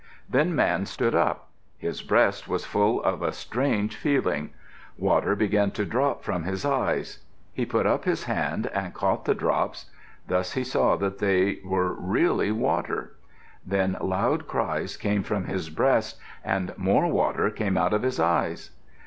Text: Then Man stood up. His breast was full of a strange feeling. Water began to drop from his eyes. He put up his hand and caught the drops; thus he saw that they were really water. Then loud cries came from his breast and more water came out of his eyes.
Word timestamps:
Then 0.27 0.55
Man 0.55 0.87
stood 0.87 1.13
up. 1.13 1.49
His 1.77 2.01
breast 2.01 2.47
was 2.47 2.65
full 2.65 3.03
of 3.03 3.21
a 3.21 3.31
strange 3.31 3.95
feeling. 3.95 4.49
Water 4.97 5.35
began 5.35 5.69
to 5.73 5.85
drop 5.85 6.23
from 6.23 6.41
his 6.41 6.65
eyes. 6.65 7.19
He 7.53 7.67
put 7.67 7.85
up 7.85 8.05
his 8.05 8.23
hand 8.23 8.65
and 8.73 8.95
caught 8.95 9.25
the 9.25 9.35
drops; 9.35 9.91
thus 10.27 10.53
he 10.53 10.63
saw 10.63 10.95
that 10.95 11.19
they 11.19 11.59
were 11.63 11.93
really 11.93 12.51
water. 12.51 13.13
Then 13.63 13.95
loud 14.01 14.47
cries 14.47 14.97
came 14.97 15.21
from 15.21 15.45
his 15.45 15.69
breast 15.69 16.17
and 16.43 16.73
more 16.77 17.05
water 17.05 17.51
came 17.51 17.77
out 17.77 17.93
of 17.93 18.01
his 18.01 18.19
eyes. 18.19 18.71